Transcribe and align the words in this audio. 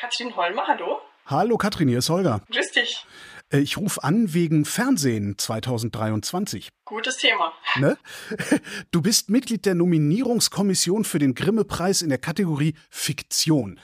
Katrin 0.00 0.34
Holmer, 0.34 0.66
hallo. 0.66 0.98
Hallo 1.26 1.58
Katrin, 1.58 1.88
hier 1.88 1.98
ist 1.98 2.08
Holger. 2.08 2.40
Grüß 2.50 2.72
dich. 2.72 3.04
Äh, 3.52 3.58
ich 3.58 3.76
rufe 3.76 4.02
an 4.02 4.32
wegen 4.32 4.64
Fernsehen 4.64 5.36
2023. 5.36 6.70
Gutes 6.86 7.18
Thema. 7.18 7.52
Ne? 7.76 7.98
Du 8.92 9.02
bist 9.02 9.28
Mitglied 9.28 9.66
der 9.66 9.74
Nominierungskommission 9.74 11.04
für 11.04 11.18
den 11.18 11.34
Grimme-Preis 11.34 12.00
in 12.00 12.08
der 12.08 12.16
Kategorie 12.16 12.76
Fiktion. 12.88 13.78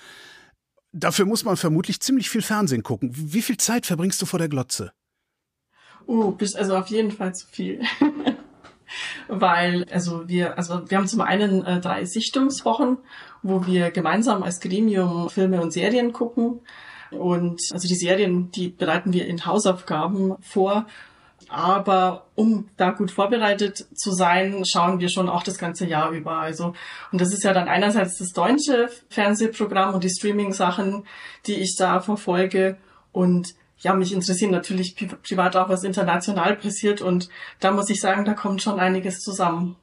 Dafür 0.93 1.27
muss 1.27 1.45
man 1.45 1.59
vermutlich 1.59 2.01
ziemlich 2.01 2.31
viel 2.31 2.41
Fernsehen 2.41 2.83
gucken. 2.83 3.11
Wie 3.13 3.43
viel 3.43 3.59
Zeit 3.59 3.85
verbringst 3.85 4.23
du 4.23 4.25
vor 4.25 4.39
der 4.39 4.49
Glotze? 4.49 4.95
Uh, 6.07 6.31
bist 6.31 6.57
also 6.57 6.79
auf 6.79 6.87
jeden 6.87 7.11
Fall 7.11 7.35
zu 7.35 7.47
viel. 7.47 7.83
Weil, 9.29 9.87
also 9.91 10.29
wir, 10.29 10.57
also 10.59 10.89
wir 10.89 10.99
haben 10.99 11.09
zum 11.09 11.21
einen 11.21 11.65
äh, 11.65 11.81
drei 11.81 12.05
Sichtungswochen, 12.05 12.99
wo 13.43 13.67
wir 13.67 13.91
gemeinsam 13.91 14.43
als 14.43 14.61
Gremium 14.61 15.29
Filme 15.31 15.61
und 15.61 15.73
Serien 15.73 16.13
gucken. 16.13 16.61
Und 17.11 17.61
also 17.73 17.87
die 17.89 17.95
Serien, 17.95 18.51
die 18.51 18.69
bereiten 18.69 19.13
wir 19.13 19.27
in 19.27 19.47
Hausaufgaben 19.47 20.35
vor. 20.41 20.87
Aber 21.49 22.27
um 22.35 22.69
da 22.77 22.91
gut 22.91 23.13
vorbereitet 23.13 23.87
zu 23.95 24.11
sein, 24.11 24.65
schauen 24.65 24.99
wir 24.99 25.09
schon 25.09 25.29
auch 25.29 25.45
das 25.45 25.59
ganze 25.59 25.87
Jahr 25.87 26.11
über. 26.11 26.39
Also, 26.39 26.75
und 27.13 27.21
das 27.21 27.33
ist 27.33 27.45
ja 27.45 27.53
dann 27.53 27.69
einerseits 27.69 28.19
das 28.19 28.33
deutsche 28.33 28.89
Fernsehprogramm 29.11 29.95
und 29.95 30.03
die 30.03 30.11
Streaming-Sachen, 30.11 31.05
die 31.47 31.55
ich 31.55 31.77
da 31.79 32.01
verfolge. 32.01 32.79
Und 33.13 33.55
ja, 33.79 33.95
mich 33.95 34.13
interessieren 34.13 34.51
natürlich 34.51 34.97
privat 35.23 35.57
auch, 35.57 35.69
was 35.69 35.85
international 35.85 36.57
passiert. 36.57 37.01
Und 37.01 37.29
da 37.61 37.73
muss 37.73 37.91
ich 37.91 38.01
sagen, 38.01 38.25
da 38.25 38.35
kommt 38.35 38.63
schon 38.63 38.81
einiges 38.81 39.21
zusammen. 39.21 39.77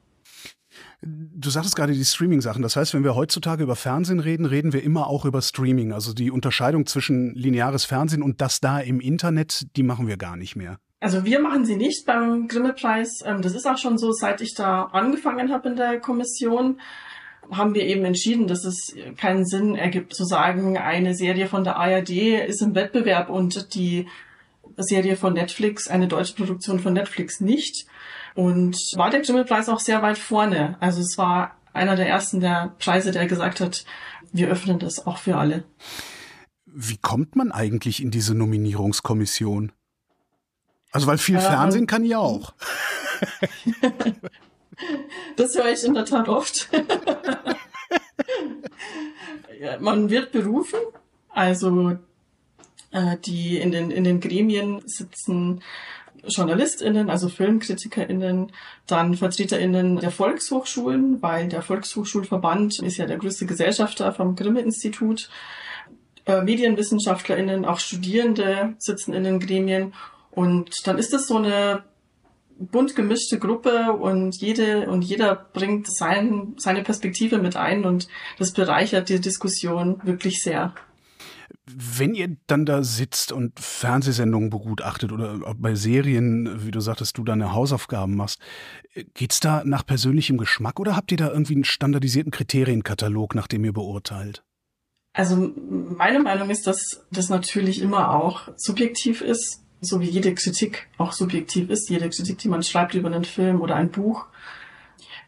Du 1.02 1.50
sagtest 1.50 1.76
gerade 1.76 1.92
die 1.92 2.04
Streaming-Sachen. 2.04 2.62
Das 2.62 2.76
heißt, 2.76 2.94
wenn 2.94 3.04
wir 3.04 3.14
heutzutage 3.14 3.62
über 3.62 3.76
Fernsehen 3.76 4.20
reden, 4.20 4.46
reden 4.46 4.72
wir 4.72 4.82
immer 4.82 5.06
auch 5.06 5.24
über 5.24 5.42
Streaming. 5.42 5.92
Also 5.92 6.14
die 6.14 6.30
Unterscheidung 6.30 6.86
zwischen 6.86 7.34
lineares 7.34 7.84
Fernsehen 7.84 8.22
und 8.22 8.40
das 8.40 8.60
da 8.60 8.80
im 8.80 9.00
Internet, 9.00 9.66
die 9.76 9.82
machen 9.82 10.08
wir 10.08 10.16
gar 10.16 10.36
nicht 10.36 10.56
mehr. 10.56 10.78
Also 11.00 11.26
wir 11.26 11.40
machen 11.40 11.66
sie 11.66 11.76
nicht 11.76 12.06
beim 12.06 12.48
Grimme-Preis. 12.48 13.22
Ähm, 13.26 13.42
das 13.42 13.54
ist 13.54 13.66
auch 13.66 13.76
schon 13.76 13.98
so, 13.98 14.12
seit 14.12 14.40
ich 14.40 14.54
da 14.54 14.84
angefangen 14.84 15.52
habe 15.52 15.68
in 15.68 15.76
der 15.76 16.00
Kommission, 16.00 16.80
haben 17.50 17.74
wir 17.74 17.84
eben 17.84 18.04
entschieden, 18.04 18.46
dass 18.46 18.64
es 18.64 18.94
keinen 19.16 19.44
Sinn 19.44 19.76
ergibt 19.76 20.14
zu 20.14 20.24
sagen, 20.24 20.78
eine 20.78 21.14
Serie 21.14 21.46
von 21.46 21.64
der 21.64 21.76
ARD 21.76 22.10
ist 22.46 22.62
im 22.62 22.74
Wettbewerb 22.74 23.28
und 23.28 23.74
die 23.74 24.06
Serie 24.76 25.16
von 25.16 25.34
Netflix, 25.34 25.88
eine 25.88 26.08
deutsche 26.08 26.34
Produktion 26.34 26.80
von 26.80 26.92
Netflix 26.92 27.40
nicht. 27.40 27.86
Und 28.34 28.76
war 28.96 29.10
der 29.10 29.20
Grimme-Preis 29.20 29.68
auch 29.68 29.78
sehr 29.78 30.02
weit 30.02 30.18
vorne. 30.18 30.76
Also 30.80 31.00
es 31.00 31.16
war 31.18 31.56
einer 31.72 31.96
der 31.96 32.08
ersten 32.08 32.40
der 32.40 32.74
Preise, 32.78 33.12
der 33.12 33.26
gesagt 33.26 33.60
hat, 33.60 33.84
wir 34.32 34.48
öffnen 34.48 34.78
das 34.78 35.06
auch 35.06 35.18
für 35.18 35.36
alle. 35.36 35.64
Wie 36.66 36.96
kommt 36.96 37.36
man 37.36 37.52
eigentlich 37.52 38.02
in 38.02 38.10
diese 38.10 38.34
Nominierungskommission? 38.34 39.70
Also 40.90 41.06
weil 41.06 41.18
viel 41.18 41.36
äh, 41.36 41.40
Fernsehen 41.40 41.86
kann 41.86 42.04
ja 42.04 42.18
auch. 42.18 42.54
das 45.36 45.54
höre 45.54 45.72
ich 45.72 45.84
in 45.84 45.94
der 45.94 46.04
Tat 46.04 46.28
oft. 46.28 46.68
ja, 49.60 49.78
man 49.80 50.10
wird 50.10 50.32
berufen, 50.32 50.78
also 51.28 51.96
äh, 52.90 53.16
die 53.24 53.58
in 53.58 53.70
den, 53.72 53.90
in 53.90 54.04
den 54.04 54.20
Gremien 54.20 54.82
sitzen 54.86 55.62
JournalistInnen, 56.26 57.10
also 57.10 57.28
FilmkritikerInnen, 57.28 58.52
dann 58.86 59.14
VertreterInnen 59.14 59.98
der 59.98 60.10
Volkshochschulen, 60.10 61.20
weil 61.22 61.48
der 61.48 61.62
Volkshochschulverband 61.62 62.80
ist 62.80 62.96
ja 62.96 63.06
der 63.06 63.18
größte 63.18 63.46
Gesellschafter 63.46 64.12
vom 64.12 64.36
Grimme-Institut. 64.36 65.28
Äh, 66.26 66.40
MedienwissenschaftlerInnen, 66.42 67.66
auch 67.66 67.78
Studierende 67.78 68.74
sitzen 68.78 69.12
in 69.12 69.24
den 69.24 69.40
Gremien. 69.40 69.92
Und 70.30 70.86
dann 70.86 70.98
ist 70.98 71.12
es 71.12 71.26
so 71.26 71.36
eine 71.36 71.84
bunt 72.58 72.96
gemischte 72.96 73.38
Gruppe 73.38 73.92
und 73.92 74.36
jede 74.36 74.88
und 74.88 75.02
jeder 75.02 75.34
bringt 75.34 75.90
sein, 75.90 76.54
seine 76.58 76.82
Perspektive 76.82 77.38
mit 77.38 77.56
ein 77.56 77.84
und 77.84 78.08
das 78.38 78.52
bereichert 78.52 79.08
die 79.08 79.20
Diskussion 79.20 80.00
wirklich 80.04 80.42
sehr. 80.42 80.74
Wenn 81.66 82.14
ihr 82.14 82.36
dann 82.46 82.66
da 82.66 82.82
sitzt 82.82 83.32
und 83.32 83.58
Fernsehsendungen 83.58 84.50
begutachtet 84.50 85.12
oder 85.12 85.38
bei 85.56 85.74
Serien, 85.74 86.66
wie 86.66 86.70
du 86.70 86.80
sagtest, 86.80 87.16
du 87.16 87.24
deine 87.24 87.52
Hausaufgaben 87.52 88.16
machst, 88.16 88.40
geht's 89.14 89.40
da 89.40 89.62
nach 89.64 89.86
persönlichem 89.86 90.36
Geschmack 90.36 90.78
oder 90.78 90.94
habt 90.94 91.10
ihr 91.10 91.18
da 91.18 91.30
irgendwie 91.30 91.54
einen 91.54 91.64
standardisierten 91.64 92.32
Kriterienkatalog, 92.32 93.34
nach 93.34 93.46
dem 93.46 93.64
ihr 93.64 93.72
beurteilt? 93.72 94.44
Also 95.14 95.36
meine 95.36 96.18
Meinung 96.18 96.50
ist, 96.50 96.66
dass 96.66 97.06
das 97.10 97.28
natürlich 97.28 97.80
immer 97.80 98.14
auch 98.14 98.48
subjektiv 98.56 99.20
ist, 99.22 99.63
so 99.84 100.00
wie 100.00 100.08
jede 100.08 100.34
Kritik 100.34 100.88
auch 100.98 101.12
subjektiv 101.12 101.70
ist, 101.70 101.88
jede 101.90 102.08
Kritik, 102.10 102.38
die 102.38 102.48
man 102.48 102.62
schreibt 102.62 102.94
über 102.94 103.08
einen 103.08 103.24
Film 103.24 103.60
oder 103.60 103.76
ein 103.76 103.90
Buch. 103.90 104.26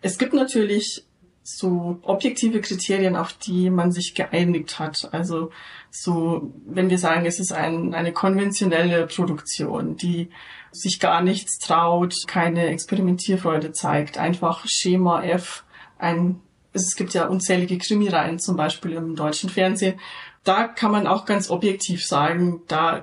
Es 0.03 0.19
gibt 0.19 0.35
natürlich 0.35 1.05
so 1.43 2.01
objektive 2.03 2.61
Kriterien, 2.61 3.15
auf 3.15 3.33
die 3.33 3.71
man 3.71 3.93
sich 3.93 4.15
geeinigt 4.15 4.81
hat. 4.81 5.09
Also 5.13 5.51
so, 5.91 6.53
wenn 6.67 6.91
wir 6.91 6.99
sagen, 6.99 7.25
es 7.25 7.39
ist 7.39 7.53
ein, 7.53 7.95
eine 7.95 8.13
konventionelle 8.13 9.07
Produktion, 9.07 9.97
die 9.97 10.29
sich 10.73 10.99
gar 10.99 11.23
nichts 11.23 11.59
traut, 11.59 12.15
keine 12.27 12.67
Experimentierfreude 12.67 13.73
zeigt, 13.73 14.19
einfach 14.19 14.67
Schema 14.67 15.23
F, 15.23 15.65
ein, 15.99 16.41
es 16.73 16.97
gibt 16.97 17.15
ja 17.15 17.27
unzählige 17.27 17.79
Krimireihen 17.79 18.41
zum 18.41 18.57
Beispiel 18.57 18.93
im 18.93 19.15
deutschen 19.15 19.49
Fernsehen. 19.49 20.01
Da 20.47 20.69
kann 20.69 20.93
man 20.93 21.09
auch 21.09 21.25
ganz 21.25 21.51
objektiv 21.51 22.07
sagen, 22.07 22.63
da 22.69 23.03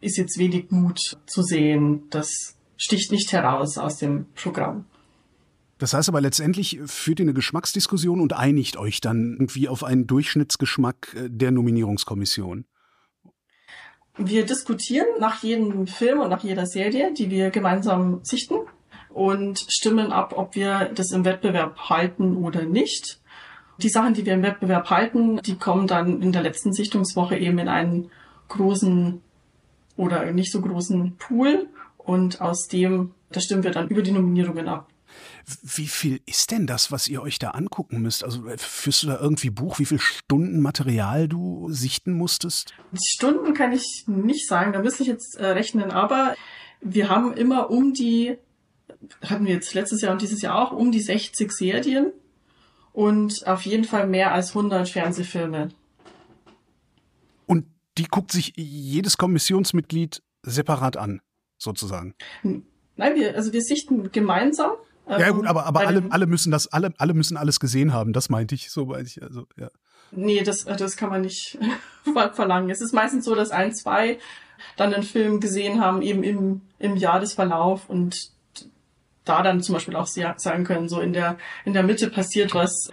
ist 0.00 0.16
jetzt 0.16 0.38
wenig 0.38 0.70
Mut 0.70 1.18
zu 1.26 1.42
sehen. 1.42 2.04
Das 2.10 2.56
sticht 2.76 3.10
nicht 3.10 3.32
heraus 3.32 3.78
aus 3.78 3.98
dem 3.98 4.26
Programm. 4.36 4.84
Das 5.78 5.92
heißt 5.92 6.08
aber 6.08 6.20
letztendlich 6.20 6.78
führt 6.86 7.18
ihr 7.18 7.24
eine 7.24 7.34
Geschmacksdiskussion 7.34 8.20
und 8.20 8.32
einigt 8.32 8.76
euch 8.76 9.00
dann 9.00 9.32
irgendwie 9.32 9.68
auf 9.68 9.82
einen 9.82 10.06
Durchschnittsgeschmack 10.06 11.16
äh, 11.16 11.28
der 11.28 11.50
Nominierungskommission. 11.50 12.64
Wir 14.16 14.46
diskutieren 14.46 15.08
nach 15.18 15.42
jedem 15.42 15.88
Film 15.88 16.20
und 16.20 16.30
nach 16.30 16.44
jeder 16.44 16.66
Serie, 16.66 17.12
die 17.12 17.28
wir 17.28 17.50
gemeinsam 17.50 18.20
sichten 18.22 18.54
und 19.08 19.66
stimmen 19.68 20.12
ab, 20.12 20.32
ob 20.36 20.54
wir 20.54 20.92
das 20.94 21.10
im 21.10 21.24
Wettbewerb 21.24 21.76
halten 21.90 22.36
oder 22.36 22.62
nicht. 22.62 23.20
Die 23.78 23.88
Sachen, 23.88 24.14
die 24.14 24.24
wir 24.24 24.34
im 24.34 24.42
Wettbewerb 24.42 24.90
halten, 24.90 25.40
die 25.44 25.56
kommen 25.56 25.86
dann 25.86 26.22
in 26.22 26.32
der 26.32 26.42
letzten 26.42 26.72
Sichtungswoche 26.72 27.36
eben 27.36 27.58
in 27.58 27.68
einen 27.68 28.10
großen 28.48 29.20
oder 29.96 30.30
nicht 30.32 30.52
so 30.52 30.60
großen 30.60 31.16
Pool 31.16 31.68
und 31.98 32.40
aus 32.40 32.68
dem, 32.68 33.14
da 33.30 33.40
stimmen 33.40 33.64
wir 33.64 33.70
dann 33.70 33.88
über 33.88 34.02
die 34.02 34.12
Nominierungen 34.12 34.68
ab. 34.68 34.88
Wie 35.62 35.86
viel 35.86 36.20
ist 36.26 36.50
denn 36.50 36.66
das, 36.66 36.90
was 36.90 37.06
ihr 37.06 37.22
euch 37.22 37.38
da 37.38 37.50
angucken 37.50 38.00
müsst? 38.00 38.24
Also 38.24 38.46
äh, 38.46 38.56
führst 38.58 39.02
du 39.02 39.08
da 39.08 39.20
irgendwie 39.20 39.50
Buch, 39.50 39.78
wie 39.78 39.84
viel 39.84 40.00
Stunden 40.00 40.60
Material 40.60 41.28
du 41.28 41.68
sichten 41.70 42.14
musstest? 42.14 42.74
Stunden 42.94 43.54
kann 43.54 43.72
ich 43.72 44.04
nicht 44.06 44.48
sagen, 44.48 44.72
da 44.72 44.80
müsste 44.80 45.02
ich 45.02 45.08
jetzt 45.08 45.36
äh, 45.36 45.46
rechnen, 45.46 45.90
aber 45.90 46.34
wir 46.80 47.08
haben 47.08 47.34
immer 47.34 47.70
um 47.70 47.92
die, 47.92 48.36
hatten 49.22 49.46
wir 49.46 49.54
jetzt 49.54 49.74
letztes 49.74 50.00
Jahr 50.00 50.12
und 50.12 50.22
dieses 50.22 50.42
Jahr 50.42 50.56
auch, 50.56 50.72
um 50.72 50.90
die 50.90 51.00
60 51.00 51.52
Serien 51.52 52.12
und 52.94 53.46
auf 53.46 53.62
jeden 53.66 53.84
Fall 53.84 54.06
mehr 54.06 54.32
als 54.32 54.50
100 54.50 54.88
Fernsehfilme. 54.88 55.68
Und 57.44 57.66
die 57.98 58.04
guckt 58.04 58.32
sich 58.32 58.54
jedes 58.56 59.18
Kommissionsmitglied 59.18 60.22
separat 60.42 60.96
an, 60.96 61.20
sozusagen? 61.58 62.14
Nein, 62.42 63.14
wir, 63.16 63.34
also 63.34 63.52
wir 63.52 63.60
sichten 63.60 64.10
gemeinsam 64.12 64.72
ja 65.06 65.30
gut, 65.30 65.46
aber, 65.46 65.66
aber 65.66 65.86
alle, 65.86 66.02
alle 66.10 66.26
müssen 66.26 66.50
das, 66.50 66.66
alle, 66.68 66.92
alle 66.98 67.14
müssen 67.14 67.36
alles 67.36 67.60
gesehen 67.60 67.92
haben, 67.92 68.12
das 68.12 68.30
meinte 68.30 68.54
ich, 68.54 68.70
so 68.70 68.86
meinte 68.86 69.06
ich, 69.06 69.22
also, 69.22 69.46
ja. 69.58 69.68
Nee, 70.10 70.42
das, 70.42 70.64
das 70.64 70.96
kann 70.96 71.10
man 71.10 71.22
nicht 71.22 71.58
verlangen. 72.32 72.70
Es 72.70 72.80
ist 72.80 72.94
meistens 72.94 73.24
so, 73.24 73.34
dass 73.34 73.50
ein, 73.50 73.74
zwei 73.74 74.18
dann 74.76 74.94
einen 74.94 75.02
Film 75.02 75.40
gesehen 75.40 75.80
haben, 75.80 76.02
eben 76.02 76.22
im, 76.22 76.62
im 76.78 76.96
Jahresverlauf 76.96 77.88
und 77.90 78.30
da 79.24 79.42
dann 79.42 79.62
zum 79.62 79.74
Beispiel 79.74 79.96
auch 79.96 80.06
sagen 80.06 80.64
können, 80.64 80.88
so 80.88 81.00
in 81.00 81.12
der, 81.12 81.38
in 81.64 81.72
der 81.72 81.82
Mitte 81.82 82.10
passiert 82.10 82.54
was 82.54 82.90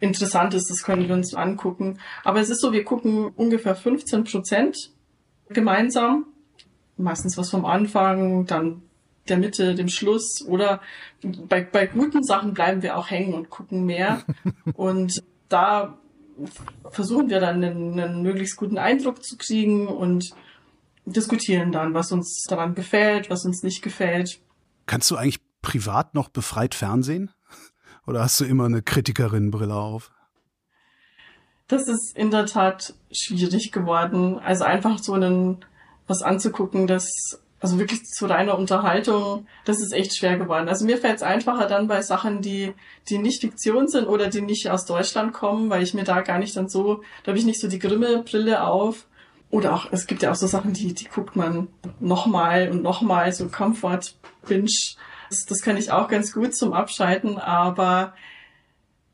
Interessantes, 0.00 0.66
das 0.66 0.82
können 0.82 1.06
wir 1.06 1.14
uns 1.14 1.34
angucken. 1.34 1.98
Aber 2.24 2.40
es 2.40 2.50
ist 2.50 2.60
so, 2.60 2.72
wir 2.72 2.84
gucken 2.84 3.28
ungefähr 3.36 3.76
15 3.76 4.24
Prozent 4.24 4.90
gemeinsam. 5.48 6.26
Meistens 6.96 7.38
was 7.38 7.50
vom 7.50 7.64
Anfang, 7.64 8.46
dann 8.46 8.82
der 9.28 9.38
Mitte, 9.38 9.76
dem 9.76 9.88
Schluss 9.88 10.44
oder 10.46 10.80
bei, 11.22 11.62
bei 11.62 11.86
guten 11.86 12.24
Sachen 12.24 12.54
bleiben 12.54 12.82
wir 12.82 12.96
auch 12.96 13.10
hängen 13.10 13.34
und 13.34 13.50
gucken 13.50 13.86
mehr. 13.86 14.22
und 14.74 15.22
da 15.48 15.98
versuchen 16.90 17.30
wir 17.30 17.38
dann 17.38 17.62
einen, 17.62 18.00
einen 18.00 18.22
möglichst 18.22 18.56
guten 18.56 18.78
Eindruck 18.78 19.22
zu 19.22 19.36
kriegen 19.36 19.86
und 19.86 20.30
diskutieren 21.04 21.70
dann, 21.70 21.94
was 21.94 22.10
uns 22.10 22.44
daran 22.48 22.74
gefällt, 22.74 23.30
was 23.30 23.44
uns 23.44 23.62
nicht 23.62 23.82
gefällt. 23.82 24.40
Kannst 24.86 25.10
du 25.10 25.16
eigentlich 25.16 25.40
privat 25.62 26.14
noch 26.14 26.28
befreit 26.28 26.74
Fernsehen? 26.74 27.30
Oder 28.06 28.20
hast 28.22 28.40
du 28.40 28.44
immer 28.44 28.66
eine 28.66 28.82
Kritikerin-Brille 28.82 29.74
auf? 29.74 30.12
Das 31.68 31.88
ist 31.88 32.14
in 32.16 32.30
der 32.30 32.46
Tat 32.46 32.94
schwierig 33.10 33.72
geworden. 33.72 34.38
Also 34.38 34.64
einfach 34.64 34.98
so 34.98 35.14
einen, 35.14 35.64
was 36.06 36.20
anzugucken, 36.22 36.86
das, 36.86 37.40
also 37.60 37.78
wirklich 37.78 38.04
zu 38.04 38.26
reiner 38.26 38.58
Unterhaltung, 38.58 39.46
das 39.64 39.80
ist 39.80 39.92
echt 39.92 40.14
schwer 40.14 40.36
geworden. 40.36 40.68
Also 40.68 40.84
mir 40.84 40.98
fällt 40.98 41.16
es 41.16 41.22
einfacher 41.22 41.68
dann 41.68 41.86
bei 41.86 42.02
Sachen, 42.02 42.42
die, 42.42 42.74
die 43.08 43.18
nicht 43.18 43.40
Fiktion 43.40 43.88
sind 43.88 44.06
oder 44.06 44.28
die 44.28 44.42
nicht 44.42 44.68
aus 44.68 44.84
Deutschland 44.84 45.32
kommen, 45.32 45.70
weil 45.70 45.82
ich 45.82 45.94
mir 45.94 46.04
da 46.04 46.20
gar 46.20 46.38
nicht 46.38 46.56
dann 46.56 46.68
so, 46.68 47.02
da 47.22 47.28
habe 47.28 47.38
ich 47.38 47.46
nicht 47.46 47.60
so 47.60 47.68
die 47.68 47.78
Grimme-Brille 47.78 48.64
auf. 48.64 49.06
Oder 49.48 49.74
auch, 49.74 49.86
es 49.92 50.06
gibt 50.06 50.22
ja 50.22 50.32
auch 50.32 50.36
so 50.36 50.46
Sachen, 50.46 50.72
die, 50.72 50.92
die 50.92 51.04
guckt 51.04 51.36
man 51.36 51.68
nochmal 52.00 52.70
und 52.70 52.82
nochmal, 52.82 53.32
so 53.32 53.48
Comfort-Binge. 53.48 54.96
Das, 55.32 55.46
das 55.46 55.62
kann 55.62 55.78
ich 55.78 55.90
auch 55.90 56.08
ganz 56.08 56.34
gut 56.34 56.54
zum 56.54 56.74
Abschalten, 56.74 57.38
aber 57.38 58.12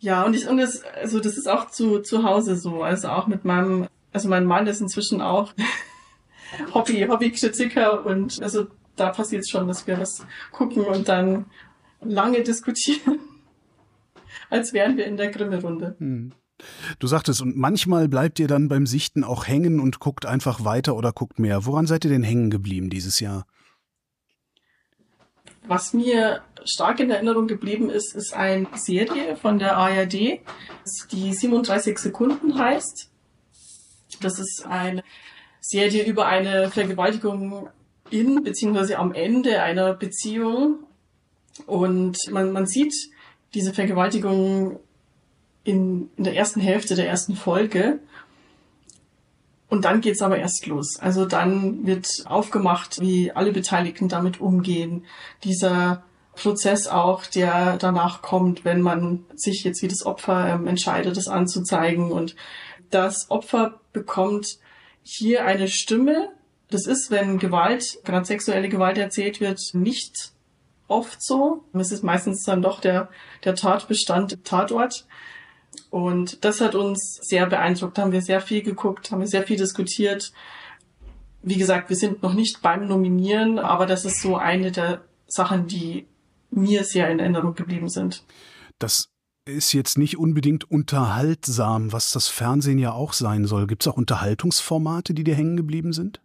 ja, 0.00 0.24
und 0.24 0.34
ich, 0.34 0.48
und 0.48 0.58
das, 0.58 0.82
also 0.82 1.20
das 1.20 1.38
ist 1.38 1.48
auch 1.48 1.70
zu, 1.70 2.00
zu 2.00 2.24
Hause 2.24 2.56
so. 2.56 2.82
Also 2.82 3.08
auch 3.08 3.28
mit 3.28 3.44
meinem, 3.44 3.86
also 4.12 4.28
mein 4.28 4.44
Mann 4.44 4.66
ist 4.66 4.80
inzwischen 4.80 5.20
auch 5.20 5.52
Hobby, 6.74 7.06
Hobbykritiker 7.08 8.04
und 8.04 8.42
also 8.42 8.66
da 8.96 9.10
passiert 9.10 9.42
es 9.42 9.48
schon, 9.48 9.68
dass 9.68 9.86
wir 9.86 9.96
das 9.96 10.26
gucken 10.50 10.84
und 10.84 11.08
dann 11.08 11.46
lange 12.00 12.42
diskutieren, 12.42 13.20
als 14.50 14.72
wären 14.72 14.96
wir 14.96 15.06
in 15.06 15.16
der 15.16 15.30
Grimme-Runde. 15.30 15.94
Hm. 15.98 16.32
Du 16.98 17.06
sagtest, 17.06 17.40
und 17.42 17.56
manchmal 17.56 18.08
bleibt 18.08 18.40
ihr 18.40 18.48
dann 18.48 18.66
beim 18.66 18.86
Sichten 18.86 19.22
auch 19.22 19.46
hängen 19.46 19.78
und 19.78 20.00
guckt 20.00 20.26
einfach 20.26 20.64
weiter 20.64 20.96
oder 20.96 21.12
guckt 21.12 21.38
mehr. 21.38 21.64
Woran 21.64 21.86
seid 21.86 22.04
ihr 22.04 22.10
denn 22.10 22.24
hängen 22.24 22.50
geblieben 22.50 22.90
dieses 22.90 23.20
Jahr? 23.20 23.46
Was 25.68 25.92
mir 25.92 26.40
stark 26.64 26.98
in 26.98 27.10
Erinnerung 27.10 27.46
geblieben 27.46 27.90
ist, 27.90 28.14
ist 28.16 28.32
eine 28.32 28.66
Serie 28.74 29.36
von 29.36 29.58
der 29.58 29.76
ARD, 29.76 30.40
die 31.12 31.34
37 31.34 31.98
Sekunden 31.98 32.58
heißt. 32.58 33.10
Das 34.22 34.38
ist 34.38 34.64
eine 34.66 35.04
Serie 35.60 36.04
über 36.04 36.26
eine 36.26 36.70
Vergewaltigung 36.70 37.68
in 38.08 38.42
bzw. 38.42 38.94
am 38.94 39.12
Ende 39.12 39.60
einer 39.60 39.92
Beziehung. 39.92 40.78
Und 41.66 42.16
man, 42.30 42.52
man 42.52 42.66
sieht 42.66 42.94
diese 43.52 43.74
Vergewaltigung 43.74 44.80
in, 45.64 46.08
in 46.16 46.24
der 46.24 46.34
ersten 46.34 46.60
Hälfte 46.60 46.94
der 46.94 47.08
ersten 47.08 47.36
Folge. 47.36 47.98
Und 49.68 49.84
dann 49.84 50.00
geht's 50.00 50.22
aber 50.22 50.38
erst 50.38 50.66
los. 50.66 50.98
Also 50.98 51.26
dann 51.26 51.86
wird 51.86 52.08
aufgemacht, 52.24 53.00
wie 53.00 53.32
alle 53.32 53.52
Beteiligten 53.52 54.08
damit 54.08 54.40
umgehen. 54.40 55.04
Dieser 55.44 56.02
Prozess 56.34 56.86
auch, 56.86 57.26
der 57.26 57.76
danach 57.76 58.22
kommt, 58.22 58.64
wenn 58.64 58.80
man 58.80 59.24
sich 59.34 59.64
jetzt 59.64 59.82
wie 59.82 59.88
das 59.88 60.06
Opfer 60.06 60.48
ähm, 60.48 60.66
entscheidet, 60.66 61.16
das 61.16 61.28
anzuzeigen. 61.28 62.12
Und 62.12 62.34
das 62.90 63.30
Opfer 63.30 63.80
bekommt 63.92 64.58
hier 65.02 65.44
eine 65.44 65.68
Stimme. 65.68 66.30
Das 66.70 66.86
ist, 66.86 67.10
wenn 67.10 67.38
Gewalt, 67.38 67.98
gerade 68.04 68.24
sexuelle 68.24 68.68
Gewalt 68.68 68.96
erzählt 68.98 69.40
wird, 69.40 69.60
nicht 69.74 70.32
oft 70.86 71.22
so. 71.22 71.64
Es 71.74 71.92
ist 71.92 72.04
meistens 72.04 72.44
dann 72.44 72.62
doch 72.62 72.80
der, 72.80 73.10
der 73.44 73.54
Tatbestand, 73.54 74.44
Tatort. 74.44 75.06
Und 75.90 76.44
das 76.44 76.60
hat 76.60 76.74
uns 76.74 77.18
sehr 77.22 77.46
beeindruckt, 77.46 77.98
haben 77.98 78.12
wir 78.12 78.22
sehr 78.22 78.40
viel 78.40 78.62
geguckt, 78.62 79.10
haben 79.10 79.20
wir 79.20 79.26
sehr 79.26 79.44
viel 79.44 79.56
diskutiert. 79.56 80.32
Wie 81.42 81.56
gesagt, 81.56 81.88
wir 81.88 81.96
sind 81.96 82.22
noch 82.22 82.34
nicht 82.34 82.60
beim 82.62 82.86
Nominieren, 82.86 83.58
aber 83.58 83.86
das 83.86 84.04
ist 84.04 84.20
so 84.20 84.36
eine 84.36 84.70
der 84.70 85.02
Sachen, 85.26 85.66
die 85.66 86.06
mir 86.50 86.84
sehr 86.84 87.10
in 87.10 87.20
Erinnerung 87.20 87.54
geblieben 87.54 87.88
sind. 87.88 88.24
Das 88.78 89.08
ist 89.46 89.72
jetzt 89.72 89.96
nicht 89.96 90.18
unbedingt 90.18 90.70
unterhaltsam, 90.70 91.92
was 91.92 92.12
das 92.12 92.28
Fernsehen 92.28 92.78
ja 92.78 92.92
auch 92.92 93.14
sein 93.14 93.46
soll. 93.46 93.66
Gibt 93.66 93.82
es 93.82 93.88
auch 93.88 93.96
Unterhaltungsformate, 93.96 95.14
die 95.14 95.24
dir 95.24 95.34
hängen 95.34 95.56
geblieben 95.56 95.92
sind? 95.92 96.20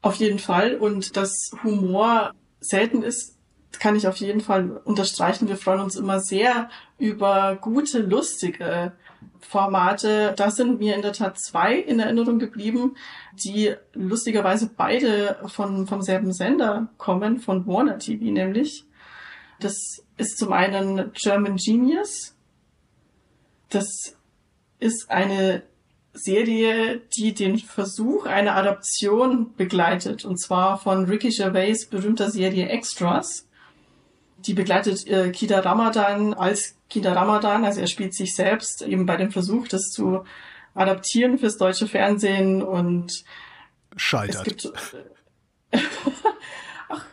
Auf 0.00 0.14
jeden 0.16 0.38
Fall. 0.38 0.76
Und 0.76 1.16
dass 1.16 1.50
Humor 1.64 2.32
selten 2.60 3.02
ist, 3.02 3.36
kann 3.78 3.96
ich 3.96 4.06
auf 4.08 4.16
jeden 4.16 4.40
Fall 4.40 4.70
unterstreichen. 4.84 5.48
Wir 5.48 5.56
freuen 5.56 5.80
uns 5.80 5.96
immer 5.96 6.20
sehr 6.20 6.68
über 7.00 7.56
gute, 7.60 8.00
lustige 8.00 8.92
Formate. 9.40 10.34
Da 10.36 10.50
sind 10.50 10.78
mir 10.78 10.94
in 10.94 11.02
der 11.02 11.12
Tat 11.12 11.38
zwei 11.38 11.74
in 11.74 11.98
Erinnerung 11.98 12.38
geblieben, 12.38 12.96
die 13.32 13.74
lustigerweise 13.94 14.70
beide 14.76 15.38
von, 15.46 15.86
vom 15.86 16.02
selben 16.02 16.32
Sender 16.32 16.88
kommen, 16.98 17.40
von 17.40 17.66
Warner 17.66 17.98
TV 17.98 18.24
nämlich. 18.26 18.84
Das 19.58 20.04
ist 20.16 20.38
zum 20.38 20.52
einen 20.52 21.12
German 21.12 21.56
Genius. 21.56 22.36
Das 23.70 24.16
ist 24.78 25.10
eine 25.10 25.62
Serie, 26.12 27.00
die 27.16 27.34
den 27.34 27.58
Versuch 27.58 28.26
einer 28.26 28.56
Adaption 28.56 29.54
begleitet, 29.56 30.24
und 30.24 30.38
zwar 30.38 30.78
von 30.78 31.04
Ricky 31.04 31.30
Gervais 31.30 31.86
berühmter 31.88 32.30
Serie 32.30 32.68
Extras. 32.68 33.46
Die 34.46 34.54
begleitet 34.54 35.06
äh, 35.06 35.30
Kida 35.30 35.60
Ramadan 35.60 36.34
als 36.34 36.76
Kida 36.88 37.12
Ramadan, 37.12 37.64
also 37.64 37.80
er 37.80 37.86
spielt 37.86 38.14
sich 38.14 38.34
selbst 38.34 38.82
eben 38.82 39.06
bei 39.06 39.16
dem 39.16 39.30
Versuch, 39.30 39.68
das 39.68 39.90
zu 39.90 40.24
adaptieren 40.74 41.38
fürs 41.38 41.56
deutsche 41.56 41.86
Fernsehen 41.86 42.62
und 42.62 43.24
scheitert. 43.96 44.44
Gibt, 44.44 44.64
äh, 45.72 45.78
ach, 46.88 47.04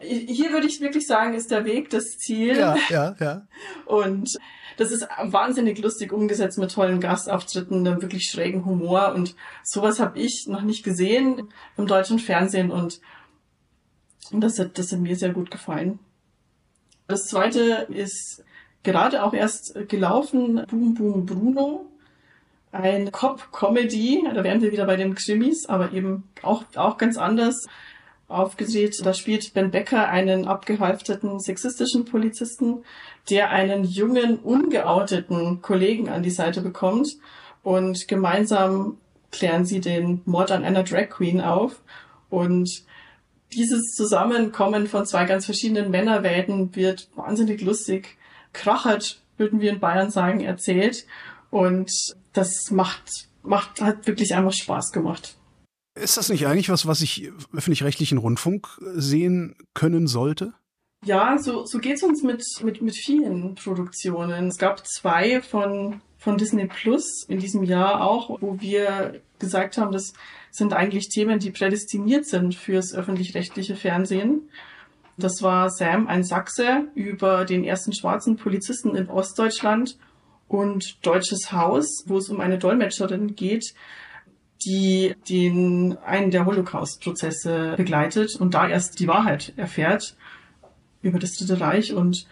hier 0.00 0.52
würde 0.52 0.66
ich 0.66 0.80
wirklich 0.80 1.06
sagen, 1.06 1.34
ist 1.34 1.50
der 1.50 1.64
Weg 1.64 1.90
das 1.90 2.18
Ziel. 2.18 2.56
Ja, 2.56 2.76
ja, 2.88 3.16
ja. 3.18 3.46
Und 3.84 4.36
das 4.76 4.92
ist 4.92 5.06
wahnsinnig 5.22 5.78
lustig 5.78 6.12
umgesetzt 6.12 6.58
mit 6.58 6.72
tollen 6.72 7.00
Gastauftritten, 7.00 7.86
einem 7.86 8.02
wirklich 8.02 8.24
schrägen 8.24 8.64
Humor 8.64 9.14
und 9.14 9.34
sowas 9.62 10.00
habe 10.00 10.18
ich 10.18 10.46
noch 10.46 10.62
nicht 10.62 10.84
gesehen 10.84 11.48
im 11.76 11.86
deutschen 11.86 12.18
Fernsehen 12.18 12.70
und 12.70 13.00
das 14.30 14.58
hat, 14.58 14.78
das 14.78 14.92
hat 14.92 14.98
mir 14.98 15.16
sehr 15.16 15.32
gut 15.32 15.50
gefallen. 15.50 15.98
Das 17.08 17.26
zweite 17.26 17.86
ist 17.88 18.44
gerade 18.82 19.22
auch 19.22 19.32
erst 19.32 19.88
gelaufen, 19.88 20.64
Boom 20.68 20.94
Boom 20.94 21.26
Bruno. 21.26 21.86
Ein 22.72 23.10
Cop-Comedy, 23.10 24.24
da 24.34 24.44
wären 24.44 24.60
wir 24.60 24.72
wieder 24.72 24.86
bei 24.86 24.96
den 24.96 25.14
Krimis, 25.14 25.66
aber 25.66 25.92
eben 25.92 26.24
auch, 26.42 26.64
auch 26.74 26.98
ganz 26.98 27.16
anders 27.16 27.66
aufgedreht. 28.28 29.00
Da 29.04 29.14
spielt 29.14 29.54
Ben 29.54 29.70
Becker 29.70 30.08
einen 30.08 30.46
abgehalfteten 30.46 31.40
sexistischen 31.40 32.04
Polizisten, 32.04 32.84
der 33.30 33.50
einen 33.50 33.84
jungen, 33.84 34.38
ungeouteten 34.38 35.62
Kollegen 35.62 36.08
an 36.08 36.22
die 36.22 36.30
Seite 36.30 36.60
bekommt 36.60 37.16
und 37.62 38.08
gemeinsam 38.08 38.98
klären 39.30 39.64
sie 39.64 39.80
den 39.80 40.22
Mord 40.24 40.50
an 40.50 40.64
einer 40.64 40.82
Drag 40.82 41.08
Queen 41.10 41.40
auf 41.40 41.82
und 42.30 42.84
dieses 43.52 43.94
Zusammenkommen 43.94 44.86
von 44.86 45.06
zwei 45.06 45.24
ganz 45.24 45.44
verschiedenen 45.44 45.90
Männerwelten 45.90 46.74
wird 46.74 47.08
wahnsinnig 47.14 47.62
lustig, 47.62 48.16
krachert, 48.52 49.20
würden 49.36 49.60
wir 49.60 49.70
in 49.70 49.80
Bayern 49.80 50.10
sagen, 50.10 50.40
erzählt. 50.40 51.06
Und 51.50 51.90
das 52.32 52.70
macht, 52.70 53.28
macht, 53.42 53.80
hat 53.80 54.06
wirklich 54.06 54.34
einfach 54.34 54.52
Spaß 54.52 54.92
gemacht. 54.92 55.36
Ist 55.98 56.16
das 56.16 56.28
nicht 56.28 56.46
eigentlich 56.46 56.68
was, 56.68 56.86
was 56.86 57.00
ich 57.00 57.30
öffentlich-rechtlichen 57.54 58.18
Rundfunk 58.18 58.68
sehen 58.94 59.56
können 59.72 60.06
sollte? 60.06 60.52
Ja, 61.04 61.38
so, 61.38 61.64
so 61.64 61.78
geht's 61.78 62.02
uns 62.02 62.22
mit, 62.22 62.44
mit, 62.62 62.82
mit 62.82 62.96
vielen 62.96 63.54
Produktionen. 63.54 64.48
Es 64.48 64.58
gab 64.58 64.86
zwei 64.86 65.40
von, 65.40 66.00
von 66.18 66.36
Disney 66.36 66.66
Plus 66.66 67.24
in 67.28 67.38
diesem 67.38 67.62
Jahr 67.62 68.02
auch, 68.02 68.40
wo 68.42 68.60
wir 68.60 69.20
gesagt 69.38 69.78
haben, 69.78 69.92
das 69.92 70.12
sind 70.56 70.72
eigentlich 70.72 71.08
Themen, 71.08 71.38
die 71.38 71.50
prädestiniert 71.50 72.26
sind 72.26 72.54
fürs 72.54 72.94
öffentlich-rechtliche 72.94 73.76
Fernsehen. 73.76 74.48
Das 75.16 75.42
war 75.42 75.70
Sam, 75.70 76.08
ein 76.08 76.24
Sachse, 76.24 76.88
über 76.94 77.44
den 77.44 77.64
ersten 77.64 77.92
schwarzen 77.92 78.36
Polizisten 78.36 78.94
in 78.94 79.08
Ostdeutschland 79.08 79.98
und 80.48 81.04
Deutsches 81.06 81.52
Haus, 81.52 82.04
wo 82.06 82.18
es 82.18 82.28
um 82.28 82.40
eine 82.40 82.58
Dolmetscherin 82.58 83.34
geht, 83.34 83.74
die 84.64 85.14
den 85.28 85.96
einen 86.04 86.30
der 86.30 86.46
Holocaust-Prozesse 86.46 87.74
begleitet 87.76 88.36
und 88.36 88.54
da 88.54 88.68
erst 88.68 89.00
die 89.00 89.08
Wahrheit 89.08 89.52
erfährt 89.56 90.16
über 91.02 91.18
das 91.18 91.36
Dritte 91.36 91.60
Reich. 91.60 91.92
Und 91.92 92.26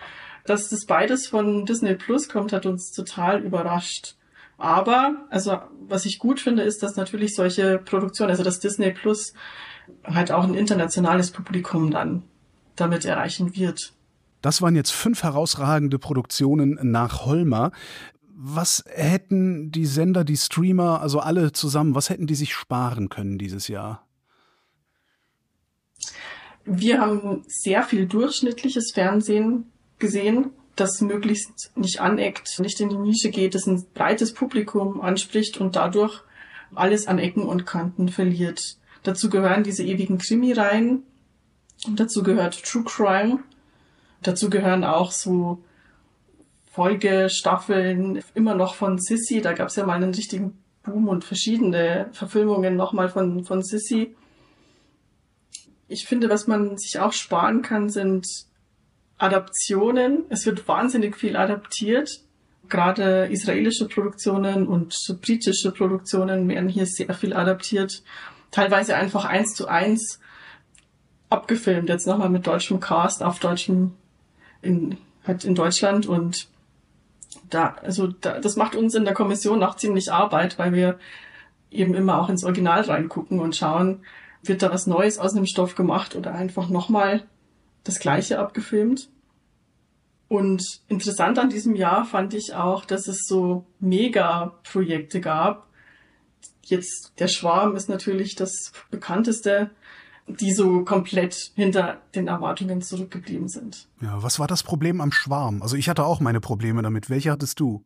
dass 0.44 0.68
das 0.68 0.86
beides 0.86 1.26
von 1.26 1.64
Disney 1.64 1.94
Plus 1.94 2.28
kommt, 2.28 2.52
hat 2.52 2.66
uns 2.66 2.92
total 2.92 3.42
überrascht. 3.42 4.16
Aber, 4.58 5.26
also 5.30 5.58
was 5.80 6.06
ich 6.06 6.18
gut 6.18 6.40
finde, 6.40 6.62
ist, 6.62 6.82
dass 6.82 6.96
natürlich 6.96 7.34
solche 7.34 7.78
Produktionen, 7.78 8.30
also 8.30 8.42
das 8.42 8.60
Disney 8.60 8.92
Plus 8.92 9.34
halt 10.04 10.32
auch 10.32 10.44
ein 10.44 10.54
internationales 10.54 11.30
Publikum 11.30 11.90
dann 11.90 12.22
damit 12.76 13.04
erreichen 13.04 13.54
wird. 13.56 13.92
Das 14.40 14.62
waren 14.62 14.76
jetzt 14.76 14.90
fünf 14.90 15.22
herausragende 15.22 15.98
Produktionen 15.98 16.78
nach 16.82 17.24
Holmer. 17.24 17.72
Was 18.36 18.84
hätten 18.86 19.70
die 19.70 19.86
Sender, 19.86 20.24
die 20.24 20.36
Streamer, 20.36 21.00
also 21.00 21.20
alle 21.20 21.52
zusammen, 21.52 21.94
was 21.94 22.10
hätten 22.10 22.26
die 22.26 22.34
sich 22.34 22.52
sparen 22.52 23.08
können 23.08 23.38
dieses 23.38 23.68
Jahr? 23.68 24.06
Wir 26.64 27.00
haben 27.00 27.44
sehr 27.46 27.82
viel 27.82 28.06
durchschnittliches 28.06 28.92
Fernsehen 28.92 29.70
gesehen. 29.98 30.50
Das 30.76 31.00
möglichst 31.00 31.72
nicht 31.76 32.00
aneckt, 32.00 32.58
nicht 32.58 32.80
in 32.80 32.88
die 32.88 32.96
Nische 32.96 33.30
geht, 33.30 33.54
das 33.54 33.66
ein 33.66 33.84
breites 33.94 34.34
Publikum 34.34 35.00
anspricht 35.00 35.58
und 35.58 35.76
dadurch 35.76 36.22
alles 36.74 37.06
an 37.06 37.18
Ecken 37.18 37.44
und 37.44 37.66
Kanten 37.66 38.08
verliert. 38.08 38.78
Dazu 39.02 39.30
gehören 39.30 39.62
diese 39.62 39.84
ewigen 39.84 40.18
Krimireihen, 40.18 41.02
dazu 41.88 42.22
gehört 42.22 42.64
True 42.64 42.84
Crime, 42.84 43.40
dazu 44.22 44.50
gehören 44.50 44.82
auch 44.82 45.12
so 45.12 45.62
Folgestaffeln 46.72 48.22
immer 48.34 48.54
noch 48.54 48.74
von 48.74 48.98
Sissy, 48.98 49.40
da 49.40 49.52
gab 49.52 49.68
es 49.68 49.76
ja 49.76 49.86
mal 49.86 49.94
einen 49.94 50.14
richtigen 50.14 50.58
Boom 50.82 51.08
und 51.08 51.24
verschiedene 51.24 52.08
Verfilmungen 52.12 52.76
nochmal 52.76 53.08
von, 53.08 53.44
von 53.44 53.62
Sissy. 53.62 54.16
Ich 55.86 56.06
finde, 56.06 56.28
was 56.30 56.46
man 56.46 56.76
sich 56.76 56.98
auch 56.98 57.12
sparen 57.12 57.62
kann, 57.62 57.90
sind 57.90 58.26
Adaptionen. 59.18 60.24
Es 60.28 60.46
wird 60.46 60.66
wahnsinnig 60.66 61.16
viel 61.16 61.36
adaptiert. 61.36 62.20
Gerade 62.68 63.26
israelische 63.26 63.88
Produktionen 63.88 64.66
und 64.66 64.96
britische 65.20 65.70
Produktionen 65.70 66.48
werden 66.48 66.68
hier 66.68 66.86
sehr 66.86 67.14
viel 67.14 67.34
adaptiert. 67.34 68.02
Teilweise 68.50 68.96
einfach 68.96 69.24
eins 69.24 69.54
zu 69.54 69.68
eins 69.68 70.20
abgefilmt. 71.28 71.88
Jetzt 71.88 72.06
nochmal 72.06 72.30
mit 72.30 72.46
deutschem 72.46 72.80
Cast 72.80 73.22
auf 73.22 73.38
deutschem, 73.38 73.92
in, 74.62 74.96
halt 75.26 75.44
in 75.44 75.54
Deutschland 75.54 76.06
und 76.06 76.48
da, 77.50 77.76
also 77.82 78.06
da, 78.06 78.40
das 78.40 78.56
macht 78.56 78.74
uns 78.74 78.94
in 78.94 79.04
der 79.04 79.14
Kommission 79.14 79.62
auch 79.62 79.76
ziemlich 79.76 80.12
Arbeit, 80.12 80.58
weil 80.58 80.72
wir 80.72 80.98
eben 81.70 81.94
immer 81.94 82.20
auch 82.20 82.28
ins 82.28 82.44
Original 82.44 82.82
reingucken 82.82 83.40
und 83.40 83.56
schauen, 83.56 84.00
wird 84.42 84.62
da 84.62 84.72
was 84.72 84.86
Neues 84.86 85.18
aus 85.18 85.34
dem 85.34 85.46
Stoff 85.46 85.74
gemacht 85.74 86.14
oder 86.16 86.34
einfach 86.34 86.68
nochmal 86.68 87.24
das 87.84 88.00
Gleiche 88.00 88.38
abgefilmt. 88.38 89.10
Und 90.28 90.80
interessant 90.88 91.38
an 91.38 91.50
diesem 91.50 91.76
Jahr 91.76 92.04
fand 92.04 92.34
ich 92.34 92.54
auch, 92.54 92.84
dass 92.84 93.06
es 93.06 93.26
so 93.26 93.66
Mega-Projekte 93.78 95.20
gab. 95.20 95.68
Jetzt 96.62 97.12
der 97.18 97.28
Schwarm 97.28 97.76
ist 97.76 97.88
natürlich 97.88 98.34
das 98.34 98.72
bekannteste, 98.90 99.70
die 100.26 100.52
so 100.52 100.84
komplett 100.84 101.52
hinter 101.54 102.00
den 102.14 102.28
Erwartungen 102.28 102.80
zurückgeblieben 102.80 103.48
sind. 103.48 103.88
Ja, 104.00 104.22
was 104.22 104.38
war 104.38 104.46
das 104.46 104.62
Problem 104.62 105.02
am 105.02 105.12
Schwarm? 105.12 105.62
Also 105.62 105.76
ich 105.76 105.88
hatte 105.88 106.04
auch 106.04 106.20
meine 106.20 106.40
Probleme 106.40 106.82
damit. 106.82 107.10
Welche 107.10 107.30
hattest 107.30 107.60
du? 107.60 107.84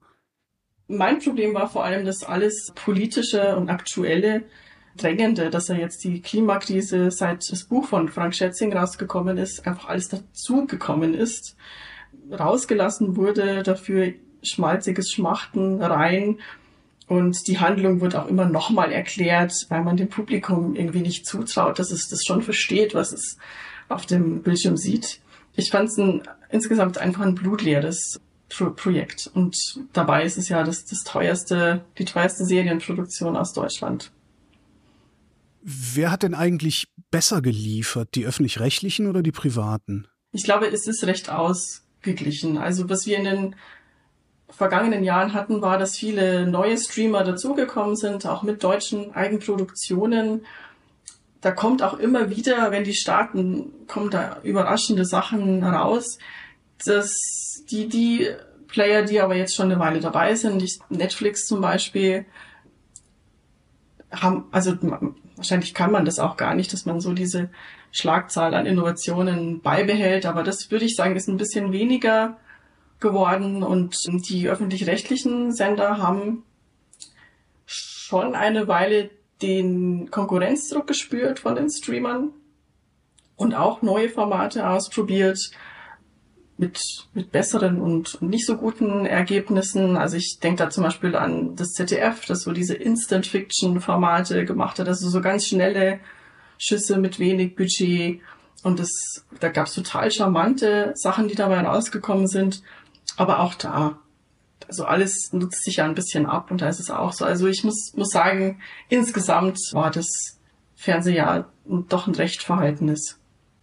Mein 0.86 1.18
Problem 1.18 1.52
war 1.54 1.68
vor 1.68 1.84
allem 1.84 2.06
das 2.06 2.22
alles 2.22 2.72
politische 2.74 3.56
und 3.56 3.68
aktuelle 3.68 4.44
Drängende, 4.96 5.50
dass 5.50 5.68
er 5.68 5.78
jetzt 5.78 6.02
die 6.04 6.20
Klimakrise 6.20 7.10
seit 7.10 7.50
das 7.52 7.64
Buch 7.64 7.86
von 7.86 8.08
Frank 8.08 8.34
Schätzing 8.34 8.72
rausgekommen 8.72 9.38
ist, 9.38 9.66
einfach 9.66 9.88
alles 9.88 10.08
dazugekommen 10.08 11.14
ist, 11.14 11.56
rausgelassen 12.32 13.16
wurde, 13.16 13.62
dafür 13.62 14.12
schmalziges 14.42 15.10
Schmachten 15.10 15.82
rein 15.82 16.38
und 17.08 17.48
die 17.48 17.58
Handlung 17.58 18.02
wird 18.02 18.14
auch 18.14 18.26
immer 18.26 18.44
nochmal 18.44 18.92
erklärt, 18.92 19.66
weil 19.70 19.82
man 19.82 19.96
dem 19.96 20.08
Publikum 20.08 20.76
irgendwie 20.76 21.00
nicht 21.00 21.26
zutraut, 21.26 21.78
dass 21.78 21.90
es 21.90 22.08
das 22.08 22.24
schon 22.24 22.42
versteht, 22.42 22.94
was 22.94 23.12
es 23.12 23.38
auf 23.88 24.04
dem 24.04 24.42
Bildschirm 24.42 24.76
sieht. 24.76 25.20
Ich 25.56 25.70
fand 25.70 25.88
es 25.88 25.98
insgesamt 26.50 26.98
einfach 26.98 27.22
ein 27.22 27.34
blutleeres 27.34 28.20
Pro 28.50 28.70
Projekt. 28.70 29.30
Und 29.34 29.80
dabei 29.92 30.24
ist 30.24 30.36
es 30.36 30.48
ja 30.50 30.62
das, 30.62 30.84
das 30.84 31.02
teuerste, 31.02 31.84
die 31.98 32.04
teuerste 32.04 32.44
Serienproduktion 32.44 33.36
aus 33.36 33.54
Deutschland. 33.54 34.10
Wer 35.60 36.10
hat 36.10 36.22
denn 36.22 36.34
eigentlich 36.34 36.88
besser 37.10 37.42
geliefert, 37.42 38.14
die 38.14 38.26
öffentlich-rechtlichen 38.26 39.06
oder 39.06 39.22
die 39.22 39.32
privaten? 39.32 40.06
Ich 40.32 40.44
glaube, 40.44 40.66
es 40.66 40.86
ist 40.86 41.04
recht 41.04 41.30
ausgeglichen. 41.30 42.58
Also 42.58 42.88
was 42.88 43.06
wir 43.06 43.16
in 43.16 43.24
den 43.24 43.56
vergangenen 44.48 45.04
Jahren 45.04 45.34
hatten, 45.34 45.60
war, 45.62 45.78
dass 45.78 45.96
viele 45.96 46.46
neue 46.46 46.78
Streamer 46.78 47.24
dazugekommen 47.24 47.96
sind, 47.96 48.26
auch 48.26 48.42
mit 48.42 48.62
deutschen 48.62 49.14
Eigenproduktionen. 49.14 50.46
Da 51.40 51.52
kommt 51.52 51.82
auch 51.82 51.98
immer 51.98 52.30
wieder, 52.30 52.70
wenn 52.70 52.84
die 52.84 52.94
starten, 52.94 53.72
kommen 53.86 54.10
da 54.10 54.40
überraschende 54.42 55.04
Sachen 55.04 55.62
raus, 55.62 56.18
dass 56.84 57.64
die, 57.70 57.88
die 57.88 58.28
Player, 58.68 59.02
die 59.02 59.20
aber 59.20 59.36
jetzt 59.36 59.54
schon 59.54 59.70
eine 59.70 59.80
Weile 59.80 60.00
dabei 60.00 60.34
sind, 60.34 60.62
Netflix 60.90 61.46
zum 61.46 61.60
Beispiel, 61.60 62.26
haben, 64.10 64.44
also 64.50 64.76
wahrscheinlich 65.38 65.72
kann 65.72 65.90
man 65.90 66.04
das 66.04 66.18
auch 66.18 66.36
gar 66.36 66.54
nicht, 66.54 66.72
dass 66.72 66.84
man 66.84 67.00
so 67.00 67.12
diese 67.14 67.48
Schlagzahl 67.90 68.54
an 68.54 68.66
Innovationen 68.66 69.60
beibehält, 69.60 70.26
aber 70.26 70.42
das 70.42 70.70
würde 70.70 70.84
ich 70.84 70.94
sagen, 70.94 71.16
ist 71.16 71.28
ein 71.28 71.38
bisschen 71.38 71.72
weniger 71.72 72.36
geworden 73.00 73.62
und 73.62 73.96
die 74.28 74.48
öffentlich-rechtlichen 74.48 75.52
Sender 75.52 75.98
haben 75.98 76.44
schon 77.64 78.34
eine 78.34 78.68
Weile 78.68 79.10
den 79.40 80.10
Konkurrenzdruck 80.10 80.86
gespürt 80.86 81.38
von 81.38 81.54
den 81.54 81.70
Streamern 81.70 82.30
und 83.36 83.54
auch 83.54 83.82
neue 83.82 84.08
Formate 84.08 84.68
ausprobiert 84.68 85.50
mit, 86.58 87.06
mit 87.14 87.30
besseren 87.30 87.80
und 87.80 88.20
nicht 88.20 88.44
so 88.44 88.56
guten 88.56 89.06
Ergebnissen. 89.06 89.96
Also 89.96 90.16
ich 90.16 90.40
denke 90.40 90.64
da 90.64 90.70
zum 90.70 90.82
Beispiel 90.84 91.14
an 91.14 91.54
das 91.54 91.72
ZDF, 91.72 92.26
das 92.26 92.42
so 92.42 92.52
diese 92.52 92.74
Instant-Fiction-Formate 92.74 94.44
gemacht 94.44 94.78
hat, 94.78 94.88
also 94.88 95.08
so 95.08 95.20
ganz 95.20 95.46
schnelle 95.46 96.00
Schüsse 96.58 96.98
mit 96.98 97.20
wenig 97.20 97.54
Budget. 97.54 98.20
Und 98.64 98.80
das, 98.80 99.24
da 99.38 99.48
gab 99.50 99.68
es 99.68 99.74
total 99.74 100.10
charmante 100.10 100.92
Sachen, 100.96 101.28
die 101.28 101.36
dabei 101.36 101.60
rausgekommen 101.60 102.26
sind. 102.26 102.62
Aber 103.16 103.38
auch 103.38 103.54
da, 103.54 104.00
also 104.66 104.84
alles 104.84 105.32
nutzt 105.32 105.62
sich 105.62 105.76
ja 105.76 105.84
ein 105.84 105.94
bisschen 105.94 106.26
ab 106.26 106.50
und 106.50 106.60
da 106.60 106.68
ist 106.68 106.80
es 106.80 106.90
auch 106.90 107.12
so. 107.12 107.24
Also 107.24 107.46
ich 107.46 107.62
muss, 107.62 107.94
muss 107.94 108.10
sagen, 108.10 108.60
insgesamt 108.88 109.58
war 109.72 109.92
das 109.92 110.40
Fernsehjahr 110.74 111.52
doch 111.64 112.08
ein 112.08 112.16
recht 112.16 112.42
verhaltenes. 112.42 113.17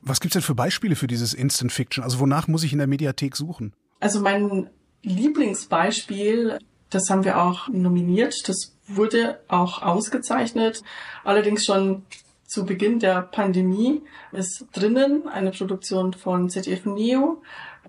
Was 0.05 0.19
gibt's 0.21 0.33
denn 0.33 0.43
für 0.43 0.55
Beispiele 0.55 0.95
für 0.95 1.07
dieses 1.07 1.33
Instant 1.33 1.71
Fiction? 1.71 2.03
Also 2.03 2.19
wonach 2.19 2.47
muss 2.47 2.63
ich 2.63 2.71
in 2.71 2.77
der 2.77 2.87
Mediathek 2.87 3.35
suchen? 3.35 3.73
Also 3.99 4.21
mein 4.21 4.69
Lieblingsbeispiel, 5.01 6.59
das 6.91 7.09
haben 7.09 7.25
wir 7.25 7.41
auch 7.41 7.67
nominiert, 7.69 8.47
das 8.47 8.75
wurde 8.87 9.39
auch 9.47 9.81
ausgezeichnet, 9.81 10.83
allerdings 11.23 11.65
schon 11.65 12.03
zu 12.45 12.65
Beginn 12.65 12.99
der 12.99 13.23
Pandemie 13.23 14.03
ist 14.31 14.65
drinnen 14.71 15.27
eine 15.27 15.49
Produktion 15.49 16.13
von 16.13 16.49
ZDF 16.49 16.85
Neo, 16.85 17.41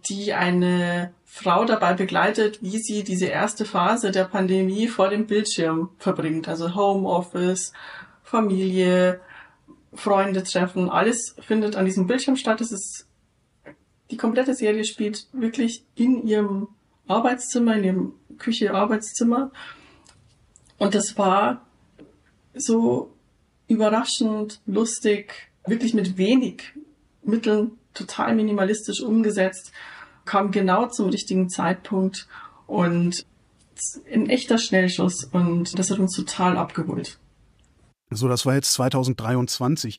die 0.09 0.33
eine 0.33 1.13
Frau 1.25 1.67
dabei 1.67 1.93
begleitet, 1.93 2.63
wie 2.63 2.79
sie 2.79 3.05
diese 3.05 3.27
erste 3.27 3.67
Phase 3.67 4.11
der 4.11 4.25
Pandemie 4.25 4.89
vor 4.89 5.11
dem 5.11 5.27
Bildschirm 5.27 5.91
verbringt. 5.99 6.49
Also 6.49 6.75
Homeoffice, 6.75 7.73
Familie, 8.23 9.21
Freunde 9.97 10.43
treffen, 10.43 10.91
alles 10.91 11.35
findet 11.41 11.77
an 11.77 11.85
diesem 11.85 12.07
Bildschirm 12.07 12.37
statt. 12.37 12.61
Es 12.61 12.73
ist, 12.73 13.07
die 14.11 14.17
komplette 14.17 14.55
Serie 14.55 14.85
spielt 14.85 15.27
wirklich 15.33 15.85
in 15.95 16.27
ihrem 16.27 16.69
Arbeitszimmer, 17.09 17.77
in 17.77 17.85
ihrem 17.85 18.13
Küche-Arbeitszimmer. 18.39 19.51
Und 20.79 20.95
das 20.95 21.17
war 21.17 21.67
so 22.55 23.13
überraschend, 23.69 24.61
lustig, 24.67 25.51
wirklich 25.67 25.95
mit 25.95 26.17
wenig 26.17 26.65
Mitteln, 27.23 27.73
total 27.95 28.35
minimalistisch 28.35 29.01
umgesetzt 29.01 29.73
kam 30.27 30.51
genau 30.51 30.89
zum 30.89 31.09
richtigen 31.09 31.49
Zeitpunkt 31.49 32.29
und 32.67 33.25
ein 34.13 34.29
echter 34.29 34.59
Schnellschuss 34.59 35.25
und 35.25 35.79
das 35.79 35.91
hat 35.91 35.99
uns 35.99 36.15
total 36.15 36.59
abgeholt. 36.59 37.19
So, 38.11 38.29
das 38.29 38.47
war 38.47 38.55
jetzt 38.55 38.73
2023. 38.75 39.99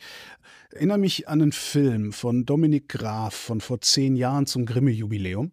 Erinnere 0.71 0.97
mich 0.97 1.27
an 1.27 1.41
einen 1.41 1.51
Film 1.51 2.13
von 2.13 2.45
Dominik 2.45 2.89
Graf 2.89 3.33
von 3.33 3.61
vor 3.61 3.81
zehn 3.81 4.15
Jahren 4.15 4.45
zum 4.45 4.65
Grimme-Jubiläum. 4.65 5.51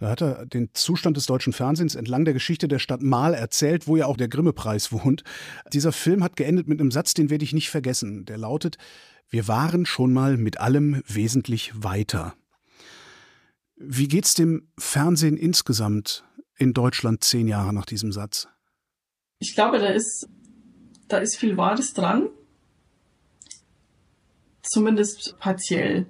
Da 0.00 0.10
hat 0.10 0.22
er 0.22 0.46
den 0.46 0.70
Zustand 0.74 1.16
des 1.16 1.26
deutschen 1.26 1.52
Fernsehens 1.52 1.94
entlang 1.94 2.24
der 2.24 2.34
Geschichte 2.34 2.68
der 2.68 2.78
Stadt 2.78 3.00
Mahl 3.00 3.32
erzählt, 3.32 3.86
wo 3.86 3.96
ja 3.96 4.06
auch 4.06 4.16
der 4.16 4.28
Grimme-Preis 4.28 4.92
wohnt. 4.92 5.22
Dieser 5.72 5.92
Film 5.92 6.22
hat 6.24 6.36
geendet 6.36 6.68
mit 6.68 6.80
einem 6.80 6.90
Satz, 6.90 7.14
den 7.14 7.30
werde 7.30 7.44
ich 7.44 7.52
nicht 7.52 7.70
vergessen. 7.70 8.24
Der 8.24 8.38
lautet, 8.38 8.76
wir 9.30 9.48
waren 9.48 9.86
schon 9.86 10.12
mal 10.12 10.36
mit 10.36 10.58
allem 10.58 11.02
wesentlich 11.06 11.72
weiter. 11.74 12.34
Wie 13.76 14.08
geht's 14.08 14.34
dem 14.34 14.68
Fernsehen 14.78 15.36
insgesamt 15.36 16.24
in 16.56 16.72
Deutschland 16.72 17.24
zehn 17.24 17.48
Jahre 17.48 17.72
nach 17.72 17.86
diesem 17.86 18.12
Satz? 18.12 18.48
Ich 19.38 19.54
glaube, 19.54 19.78
da 19.78 19.88
ist, 19.88 20.28
da 21.08 21.18
ist 21.18 21.36
viel 21.36 21.56
Wahres 21.56 21.94
dran. 21.94 22.28
Zumindest 24.62 25.36
partiell. 25.38 26.06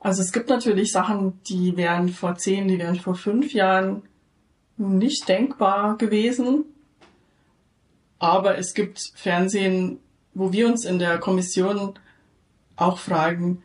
Also 0.00 0.22
es 0.22 0.32
gibt 0.32 0.48
natürlich 0.48 0.92
Sachen, 0.92 1.40
die 1.44 1.76
wären 1.76 2.08
vor 2.08 2.36
zehn, 2.36 2.68
die 2.68 2.78
wären 2.78 2.96
vor 2.96 3.14
fünf 3.14 3.52
Jahren 3.52 4.02
nicht 4.76 5.28
denkbar 5.28 5.96
gewesen. 5.96 6.64
Aber 8.18 8.56
es 8.56 8.74
gibt 8.74 9.12
Fernsehen, 9.14 9.98
wo 10.32 10.52
wir 10.52 10.68
uns 10.68 10.84
in 10.84 10.98
der 10.98 11.18
Kommission 11.18 11.98
auch 12.76 12.98
fragen, 12.98 13.62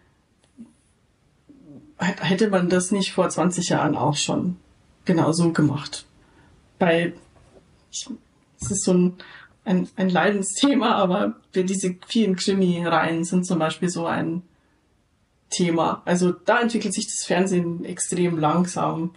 hätte 1.97 2.49
man 2.49 2.69
das 2.69 2.91
nicht 2.91 3.11
vor 3.11 3.29
20 3.29 3.69
Jahren 3.69 3.95
auch 3.95 4.15
schon 4.15 4.57
genau 5.05 5.31
so 5.31 5.51
gemacht. 5.51 6.05
Bei, 6.79 7.13
es 7.91 8.71
ist 8.71 8.83
so 8.83 8.93
ein, 8.93 9.13
ein, 9.63 9.87
ein 9.95 10.09
Leidensthema, 10.09 10.95
aber 10.95 11.35
diese 11.53 11.95
vielen 12.07 12.35
Krimi-Reihen 12.35 13.23
sind 13.23 13.45
zum 13.45 13.59
Beispiel 13.59 13.89
so 13.89 14.05
ein 14.05 14.43
Thema. 15.49 16.01
Also 16.05 16.31
da 16.31 16.61
entwickelt 16.61 16.93
sich 16.93 17.05
das 17.05 17.25
Fernsehen 17.25 17.85
extrem 17.85 18.39
langsam 18.39 19.13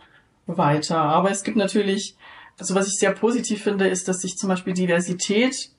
weiter. 0.47 0.99
Aber 0.99 1.31
es 1.31 1.45
gibt 1.45 1.57
natürlich, 1.57 2.17
also 2.59 2.75
was 2.75 2.89
ich 2.89 2.99
sehr 2.99 3.13
positiv 3.13 3.63
finde, 3.63 3.89
ist, 3.89 4.09
dass 4.09 4.21
sich 4.21 4.37
zum 4.37 4.49
Beispiel 4.49 4.75
Diversität, 4.75 5.71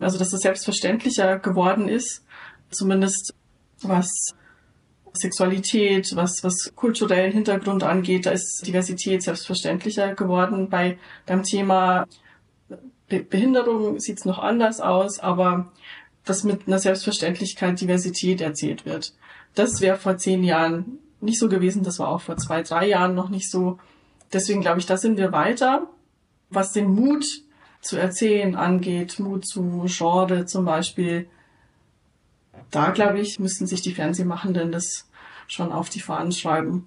also 0.00 0.18
dass 0.18 0.32
es 0.32 0.40
selbstverständlicher 0.40 1.38
geworden 1.38 1.88
ist, 1.88 2.24
zumindest 2.70 3.34
was 3.82 4.34
Sexualität, 5.12 6.14
was, 6.16 6.42
was 6.44 6.72
kulturellen 6.74 7.32
Hintergrund 7.32 7.82
angeht, 7.82 8.26
da 8.26 8.30
ist 8.30 8.66
Diversität 8.66 9.22
selbstverständlicher 9.22 10.14
geworden. 10.14 10.68
Bei, 10.68 10.98
beim 11.26 11.42
Thema 11.42 12.06
Be 13.08 13.20
Behinderung 13.20 13.98
sieht 14.00 14.18
es 14.18 14.24
noch 14.24 14.38
anders 14.38 14.80
aus, 14.80 15.18
aber 15.18 15.72
dass 16.24 16.44
mit 16.44 16.66
einer 16.66 16.78
Selbstverständlichkeit 16.78 17.80
Diversität 17.80 18.40
erzählt 18.40 18.84
wird. 18.84 19.14
Das 19.54 19.80
wäre 19.80 19.96
vor 19.96 20.18
zehn 20.18 20.44
Jahren 20.44 20.98
nicht 21.20 21.38
so 21.38 21.48
gewesen, 21.48 21.82
das 21.82 21.98
war 21.98 22.08
auch 22.08 22.20
vor 22.20 22.36
zwei, 22.36 22.62
drei 22.62 22.86
Jahren 22.86 23.14
noch 23.14 23.28
nicht 23.28 23.50
so. 23.50 23.78
Deswegen 24.32 24.60
glaube 24.60 24.78
ich, 24.78 24.86
da 24.86 24.96
sind 24.96 25.16
wir 25.16 25.32
weiter. 25.32 25.88
Was 26.50 26.72
den 26.72 26.88
Mut 26.88 27.42
zu 27.80 27.96
erzählen 27.96 28.56
angeht, 28.56 29.18
Mut 29.18 29.46
zu 29.46 29.86
Genre 29.86 30.46
zum 30.46 30.64
Beispiel, 30.64 31.28
da 32.70 32.90
glaube 32.90 33.20
ich, 33.20 33.38
müssten 33.38 33.66
sich 33.66 33.80
die 33.80 33.94
Fernsehmachenden 33.94 34.72
das 34.72 35.08
schon 35.46 35.72
auf 35.72 35.88
die 35.88 36.00
Fahnen 36.00 36.32
schreiben 36.32 36.86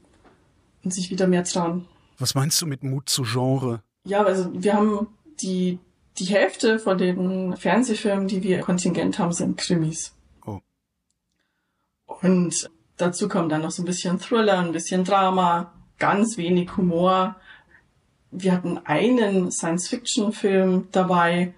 und 0.84 0.94
sich 0.94 1.10
wieder 1.10 1.28
mehr 1.28 1.44
trauen. 1.44 1.88
Was 2.20 2.36
meinst 2.36 2.62
du 2.62 2.68
mit 2.68 2.84
Mut 2.84 3.10
zu 3.10 3.24
Genre? 3.24 3.82
Ja, 4.06 4.24
also 4.24 4.52
wir 4.54 4.74
haben 4.74 5.08
die, 5.42 5.80
die 6.18 6.26
Hälfte 6.26 6.80
von 6.80 6.98
den 6.98 7.56
Fernsehfilmen, 7.56 8.28
die 8.28 8.44
wir 8.44 8.60
Kontingent 8.60 9.18
haben, 9.20 9.32
sind 9.32 9.58
Krimis. 9.58 10.14
Oh. 10.46 10.60
Und 12.22 12.70
dazu 12.98 13.28
kommt 13.28 13.52
dann 13.52 13.62
noch 13.62 13.72
so 13.72 13.82
ein 13.82 13.86
bisschen 13.86 14.20
Thriller, 14.20 14.60
ein 14.60 14.74
bisschen 14.74 15.04
Drama, 15.04 15.74
ganz 15.98 16.38
wenig 16.38 16.76
Humor. 16.78 17.36
Wir 18.32 18.54
hatten 18.54 18.78
einen 18.86 19.52
Science-Fiction-Film 19.52 20.90
dabei. 20.92 21.54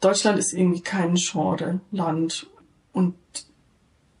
Deutschland 0.00 0.38
ist 0.38 0.52
irgendwie 0.52 0.82
kein 0.82 1.14
Genre-Land 1.14 2.46
und 2.92 3.14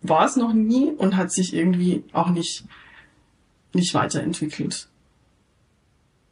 war 0.02 0.26
es 0.26 0.36
noch 0.36 0.52
nie 0.52 0.90
und 0.90 1.16
hat 1.16 1.32
sich 1.32 1.54
irgendwie 1.54 2.04
auch 2.12 2.28
nicht, 2.30 2.64
nicht 3.72 3.94
weiterentwickelt. 3.94 4.88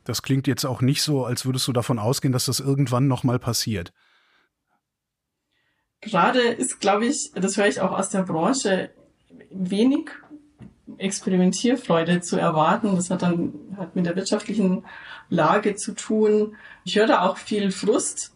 Das 0.05 0.23
klingt 0.23 0.47
jetzt 0.47 0.65
auch 0.65 0.81
nicht 0.81 1.03
so, 1.03 1.25
als 1.25 1.47
würdest 1.47 1.67
du 1.67 1.73
davon 1.73 1.99
ausgehen, 1.99 2.33
dass 2.33 2.47
das 2.47 2.61
irgendwann 2.61 3.09
nochmal 3.09 3.39
passiert. 3.39 3.93
Gerade 6.01 6.41
ist, 6.41 6.81
glaube 6.81 7.07
ich, 7.07 7.33
das 7.35 7.57
höre 7.57 7.67
ich 7.67 7.81
auch 7.81 7.93
aus 7.93 8.11
der 8.11 8.23
Branche, 8.23 8.91
wenig 9.51 10.11
Experimentierfreude 10.99 12.21
zu 12.21 12.37
erwarten. 12.37 12.95
Das 12.97 13.09
hat 13.09 13.23
dann 13.23 13.55
hat 13.77 13.97
mit 13.97 14.05
der 14.05 14.17
wirtschaftlichen 14.17 14.85
Lage 15.31 15.77
zu 15.77 15.95
tun. 15.95 16.57
Ich 16.85 16.97
höre 16.97 17.07
da 17.07 17.23
auch 17.23 17.39
viel 17.39 17.71
Frust, 17.71 18.35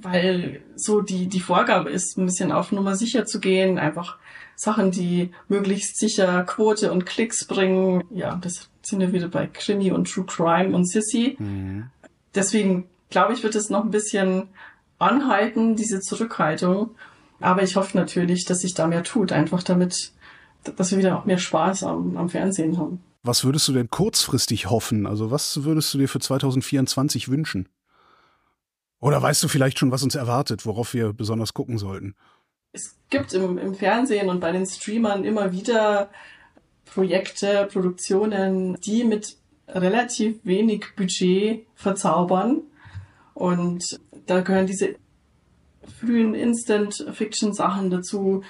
weil 0.00 0.62
so 0.74 1.00
die, 1.00 1.28
die 1.28 1.40
Vorgabe 1.40 1.90
ist, 1.90 2.18
ein 2.18 2.26
bisschen 2.26 2.50
auf 2.50 2.72
Nummer 2.72 2.96
sicher 2.96 3.24
zu 3.24 3.38
gehen, 3.38 3.78
einfach 3.78 4.18
Sachen, 4.56 4.90
die 4.90 5.30
möglichst 5.48 5.98
sicher 5.98 6.42
Quote 6.44 6.90
und 6.90 7.06
Klicks 7.06 7.44
bringen. 7.44 8.04
Ja, 8.10 8.36
das 8.36 8.68
sind 8.86 9.00
wir 9.00 9.12
wieder 9.12 9.28
bei 9.28 9.46
Krimi 9.46 9.90
und 9.90 10.10
True 10.10 10.24
Crime 10.26 10.74
und 10.74 10.88
Sissy. 10.88 11.36
Mhm. 11.38 11.90
Deswegen 12.34 12.88
glaube 13.10 13.32
ich, 13.32 13.42
wird 13.42 13.54
es 13.54 13.70
noch 13.70 13.84
ein 13.84 13.90
bisschen 13.90 14.48
anhalten, 14.98 15.76
diese 15.76 16.00
Zurückhaltung. 16.00 16.90
Aber 17.40 17.62
ich 17.62 17.76
hoffe 17.76 17.96
natürlich, 17.96 18.44
dass 18.44 18.60
sich 18.60 18.74
da 18.74 18.86
mehr 18.86 19.02
tut, 19.02 19.32
einfach 19.32 19.62
damit 19.62 20.12
dass 20.74 20.90
wir 20.90 20.98
wieder 20.98 21.18
auch 21.18 21.24
mehr 21.24 21.38
Spaß 21.38 21.84
am, 21.84 22.16
am 22.16 22.28
Fernsehen 22.28 22.78
haben. 22.78 23.02
Was 23.22 23.44
würdest 23.44 23.66
du 23.68 23.72
denn 23.72 23.90
kurzfristig 23.90 24.70
hoffen? 24.70 25.06
Also 25.06 25.30
was 25.30 25.64
würdest 25.64 25.92
du 25.92 25.98
dir 25.98 26.08
für 26.08 26.20
2024 26.20 27.28
wünschen? 27.28 27.68
Oder 29.00 29.20
weißt 29.20 29.42
du 29.42 29.48
vielleicht 29.48 29.78
schon, 29.78 29.90
was 29.90 30.02
uns 30.02 30.14
erwartet, 30.14 30.64
worauf 30.64 30.94
wir 30.94 31.12
besonders 31.12 31.54
gucken 31.54 31.78
sollten? 31.78 32.14
Es 32.72 32.96
gibt 33.10 33.32
im, 33.34 33.58
im 33.58 33.74
Fernsehen 33.74 34.28
und 34.28 34.40
bei 34.40 34.52
den 34.52 34.66
Streamern 34.66 35.24
immer 35.24 35.52
wieder 35.52 36.10
Projekte, 36.86 37.68
Produktionen, 37.70 38.78
die 38.80 39.04
mit 39.04 39.36
relativ 39.68 40.38
wenig 40.44 40.86
Budget 40.96 41.66
verzaubern. 41.74 42.62
Und 43.34 44.00
da 44.26 44.40
gehören 44.40 44.66
diese 44.66 44.96
frühen 46.00 46.34
Instant-Fiction-Sachen 46.34 47.90
dazu, 47.90 48.42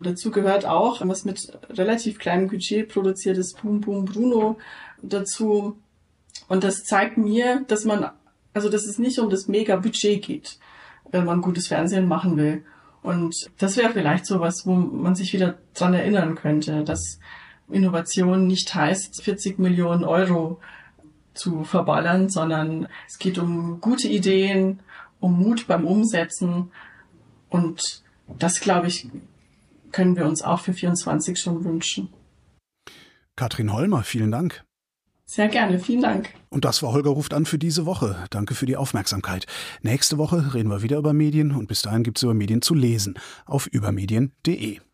Dazu 0.00 0.30
gehört 0.30 0.64
auch, 0.64 1.00
was 1.06 1.24
mit 1.24 1.58
relativ 1.70 2.18
kleinem 2.18 2.48
Budget 2.48 2.88
produziert 2.88 3.36
ist, 3.36 3.60
Boom 3.60 3.80
Boom 3.80 4.04
Bruno 4.04 4.58
dazu. 5.02 5.76
Und 6.48 6.62
das 6.62 6.84
zeigt 6.84 7.18
mir, 7.18 7.64
dass 7.66 7.84
man, 7.84 8.08
also 8.54 8.68
dass 8.68 8.86
es 8.86 8.98
nicht 8.98 9.18
um 9.18 9.28
das 9.28 9.48
Mega-Budget 9.48 10.24
geht, 10.24 10.58
wenn 11.10 11.24
man 11.24 11.42
gutes 11.42 11.66
Fernsehen 11.66 12.06
machen 12.06 12.36
will. 12.36 12.64
Und 13.02 13.50
das 13.58 13.76
wäre 13.76 13.92
vielleicht 13.92 14.24
so 14.26 14.38
was, 14.38 14.66
wo 14.66 14.74
man 14.74 15.16
sich 15.16 15.32
wieder 15.32 15.58
dran 15.74 15.94
erinnern 15.94 16.36
könnte, 16.36 16.84
dass 16.84 17.18
Innovation 17.70 18.46
nicht 18.46 18.74
heißt, 18.74 19.22
40 19.22 19.58
Millionen 19.58 20.04
Euro 20.04 20.60
zu 21.34 21.64
verballern, 21.64 22.28
sondern 22.28 22.88
es 23.06 23.18
geht 23.18 23.38
um 23.38 23.80
gute 23.80 24.08
Ideen, 24.08 24.80
um 25.20 25.38
Mut 25.38 25.66
beim 25.66 25.86
Umsetzen. 25.86 26.70
Und 27.48 28.02
das, 28.38 28.60
glaube 28.60 28.88
ich, 28.88 29.08
können 29.92 30.16
wir 30.16 30.26
uns 30.26 30.42
auch 30.42 30.60
für 30.60 30.72
24 30.72 31.38
schon 31.38 31.64
wünschen. 31.64 32.08
Katrin 33.36 33.72
Holmer, 33.72 34.02
vielen 34.02 34.32
Dank. 34.32 34.64
Sehr 35.24 35.48
gerne, 35.48 35.78
vielen 35.78 36.00
Dank. 36.00 36.30
Und 36.48 36.64
das 36.64 36.82
war 36.82 36.92
Holger 36.92 37.10
ruft 37.10 37.34
an 37.34 37.44
für 37.44 37.58
diese 37.58 37.84
Woche. 37.84 38.24
Danke 38.30 38.54
für 38.54 38.64
die 38.64 38.78
Aufmerksamkeit. 38.78 39.46
Nächste 39.82 40.16
Woche 40.16 40.54
reden 40.54 40.70
wir 40.70 40.82
wieder 40.82 40.96
über 40.96 41.12
Medien 41.12 41.52
und 41.52 41.68
bis 41.68 41.82
dahin 41.82 42.02
gibt 42.02 42.16
es 42.16 42.22
über 42.22 42.32
Medien 42.32 42.62
zu 42.62 42.74
lesen 42.74 43.18
auf 43.44 43.66
übermedien.de. 43.66 44.80